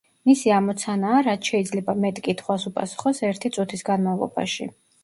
მისი 0.27 0.53
ამოცანაა, 0.53 1.19
რაც 1.27 1.51
შეიძლება 1.53 1.97
მეტ 2.07 2.23
კითხვას 2.29 2.67
უპასუხოს 2.73 3.25
ერთი 3.31 3.55
წუთის 3.59 3.89
განმავლობაში. 3.93 4.73